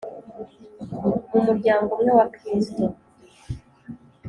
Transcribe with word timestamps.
mu 1.31 1.39
muryango 1.47 1.89
umwe 1.95 2.11
wa 2.17 2.25
Kristo 2.35 2.83